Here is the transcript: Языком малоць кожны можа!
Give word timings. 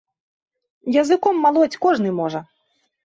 Языком 1.01 1.35
малоць 1.45 1.79
кожны 1.85 2.09
можа! 2.21 2.39